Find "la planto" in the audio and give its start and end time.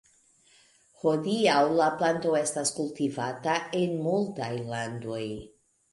1.81-2.33